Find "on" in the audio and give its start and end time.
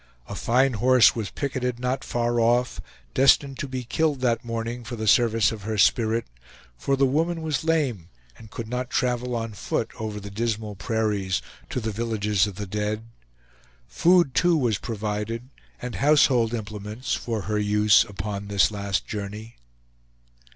9.35-9.53